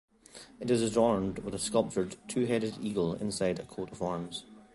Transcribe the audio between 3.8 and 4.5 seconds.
of arms.